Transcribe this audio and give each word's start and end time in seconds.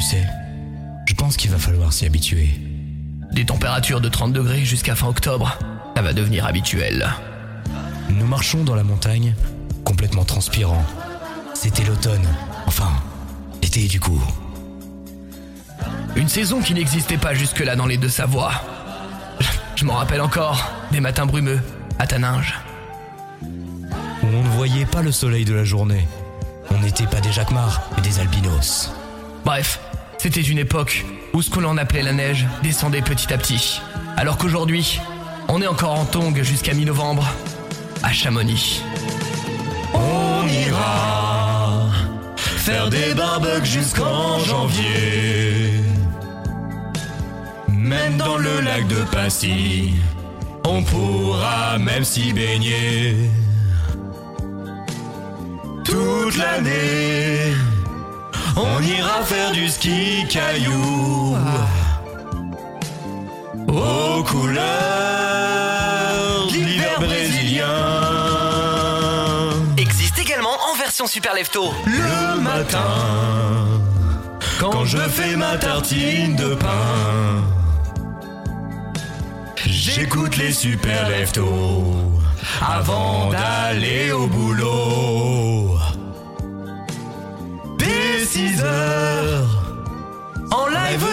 sais, 0.00 0.26
je 1.06 1.14
pense 1.14 1.36
qu'il 1.36 1.50
va 1.50 1.58
falloir 1.58 1.92
s'y 1.92 2.06
habituer. 2.06 2.60
Des 3.32 3.44
températures 3.44 4.00
de 4.00 4.08
30 4.08 4.32
degrés 4.32 4.64
jusqu'à 4.64 4.94
fin 4.94 5.08
octobre, 5.08 5.58
ça 5.94 6.02
va 6.02 6.12
devenir 6.12 6.46
habituel. 6.46 7.06
Nous 8.10 8.26
marchons 8.26 8.64
dans 8.64 8.74
la 8.74 8.84
montagne, 8.84 9.34
complètement 9.84 10.24
transpirants. 10.24 10.84
C'était 11.54 11.84
l'automne. 11.84 12.26
Enfin, 12.66 12.90
l'été 13.62 13.88
du 13.88 14.00
coup. 14.00 14.22
Une 16.16 16.28
saison 16.28 16.60
qui 16.60 16.74
n'existait 16.74 17.18
pas 17.18 17.34
jusque-là 17.34 17.76
dans 17.76 17.86
les 17.86 17.96
deux 17.98 18.08
Savoies. 18.08 18.52
Je, 19.40 19.48
je 19.76 19.84
m'en 19.84 19.94
rappelle 19.94 20.20
encore, 20.20 20.70
des 20.90 21.00
matins 21.00 21.26
brumeux, 21.26 21.60
à 21.98 22.06
Taninge. 22.06 22.54
Où 23.42 24.26
on 24.26 24.42
ne 24.42 24.48
voyait 24.48 24.86
pas 24.86 25.02
le 25.02 25.12
soleil 25.12 25.44
de 25.44 25.54
la 25.54 25.64
journée. 25.64 26.06
On 26.70 26.78
n'était 26.78 27.06
pas 27.06 27.20
des 27.20 27.32
jacquemars, 27.32 27.90
mais 27.96 28.02
des 28.02 28.18
albinos. 28.18 28.92
Bref, 29.46 29.78
c'était 30.18 30.40
une 30.40 30.58
époque 30.58 31.04
où 31.32 31.40
ce 31.40 31.50
que 31.50 31.60
l'on 31.60 31.76
appelait 31.76 32.02
la 32.02 32.12
neige 32.12 32.44
descendait 32.64 33.00
petit 33.00 33.32
à 33.32 33.38
petit. 33.38 33.80
Alors 34.16 34.38
qu'aujourd'hui, 34.38 35.00
on 35.46 35.62
est 35.62 35.68
encore 35.68 35.96
en 36.00 36.04
tongue 36.04 36.42
jusqu'à 36.42 36.74
mi-novembre, 36.74 37.24
à 38.02 38.12
Chamonix. 38.12 38.82
On 39.94 40.48
ira 40.48 41.88
faire 42.36 42.90
des 42.90 43.14
barbecues 43.14 43.66
jusqu'en 43.66 44.40
janvier. 44.40 45.74
Même 47.68 48.16
dans 48.16 48.38
le 48.38 48.60
lac 48.62 48.88
de 48.88 49.04
Passy, 49.12 49.94
on 50.64 50.82
pourra 50.82 51.78
même 51.78 52.02
s'y 52.02 52.32
baigner. 52.32 53.14
Toute 55.84 56.36
l'année, 56.36 57.54
on 58.56 58.82
ira 58.82 59.22
faire 59.22 59.52
du 59.52 59.68
ski 59.68 60.26
caillou. 60.28 61.36
Aux 63.68 64.22
couleurs 64.22 64.66
de 66.48 66.54
l'hiver 66.54 66.98
brésilien. 67.00 67.64
Existe 69.76 70.18
également 70.18 70.56
en 70.70 70.76
version 70.78 71.06
Super 71.06 71.34
Lefto. 71.34 71.72
Le 71.84 72.40
matin, 72.40 72.80
quand 74.58 74.84
je 74.84 74.98
fais 74.98 75.36
ma 75.36 75.56
tartine 75.58 76.36
de 76.36 76.54
pain, 76.54 77.42
j'écoute 79.66 80.36
les 80.36 80.52
super 80.52 81.08
leftos 81.08 81.94
avant 82.66 83.30
d'aller 83.30 84.12
au 84.12 84.26
boulot. 84.26 85.15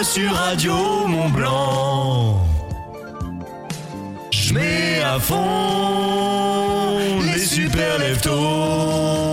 Sur 0.04 0.34
Radio 0.34 0.74
Mont 1.08 1.30
Blanc, 1.30 2.38
je 4.30 4.52
mets 4.52 5.00
à 5.02 5.18
fond 5.18 7.20
les 7.32 7.38
super 7.38 7.98
leftos. 7.98 9.23